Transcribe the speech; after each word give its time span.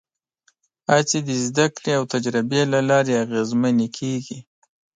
هڅې 0.91 1.19
د 1.27 1.29
زدهکړې 1.45 1.91
او 1.99 2.03
تجربې 2.13 2.61
له 2.73 2.79
لارې 2.89 3.13
اغېزمنې 3.25 3.87
کېږي. 3.97 4.39